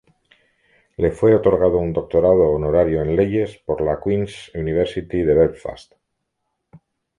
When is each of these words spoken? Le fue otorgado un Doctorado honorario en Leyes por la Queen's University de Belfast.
Le 0.97 1.11
fue 1.11 1.35
otorgado 1.35 1.77
un 1.77 1.93
Doctorado 1.93 2.49
honorario 2.49 3.03
en 3.03 3.15
Leyes 3.15 3.57
por 3.63 3.81
la 3.83 3.99
Queen's 4.03 4.49
University 4.55 5.21
de 5.21 5.35
Belfast. 5.35 5.91